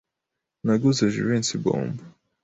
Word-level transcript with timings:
Naguze 0.65 1.03
Jivency 1.13 1.57
bombo. 1.63 2.03